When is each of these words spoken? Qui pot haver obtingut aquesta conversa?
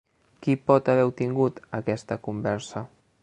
Qui 0.45 0.55
pot 0.69 0.89
haver 0.93 1.03
obtingut 1.09 1.61
aquesta 1.81 2.19
conversa? 2.29 2.87